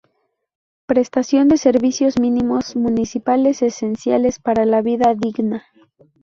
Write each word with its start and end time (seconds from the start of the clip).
Prestación 0.87 1.47
de 1.47 1.57
servicios 1.57 2.19
mínimos 2.19 2.75
municipales 2.75 3.61
esenciales 3.61 4.39
para 4.39 4.65
la 4.65 4.81
vida 4.81 5.13
digna. 5.13 5.63